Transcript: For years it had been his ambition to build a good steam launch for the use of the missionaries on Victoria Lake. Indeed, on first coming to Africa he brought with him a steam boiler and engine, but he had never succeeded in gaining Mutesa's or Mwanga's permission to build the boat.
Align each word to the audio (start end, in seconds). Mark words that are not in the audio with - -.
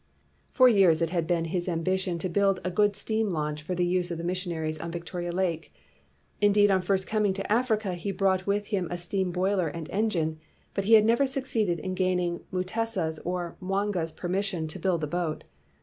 For 0.49 0.67
years 0.67 0.99
it 1.03 1.11
had 1.11 1.27
been 1.27 1.45
his 1.45 1.69
ambition 1.69 2.17
to 2.17 2.27
build 2.27 2.59
a 2.63 2.71
good 2.71 2.95
steam 2.95 3.29
launch 3.29 3.61
for 3.61 3.75
the 3.75 3.85
use 3.85 4.09
of 4.09 4.17
the 4.17 4.23
missionaries 4.23 4.79
on 4.79 4.89
Victoria 4.91 5.31
Lake. 5.31 5.71
Indeed, 6.41 6.71
on 6.71 6.81
first 6.81 7.05
coming 7.05 7.33
to 7.33 7.51
Africa 7.51 7.93
he 7.93 8.09
brought 8.11 8.47
with 8.47 8.65
him 8.73 8.87
a 8.89 8.97
steam 8.97 9.29
boiler 9.31 9.67
and 9.67 9.87
engine, 9.91 10.39
but 10.73 10.85
he 10.85 10.93
had 10.95 11.05
never 11.05 11.27
succeeded 11.27 11.77
in 11.77 11.93
gaining 11.93 12.41
Mutesa's 12.51 13.19
or 13.19 13.57
Mwanga's 13.61 14.11
permission 14.11 14.67
to 14.69 14.79
build 14.79 15.01
the 15.01 15.05
boat. 15.05 15.43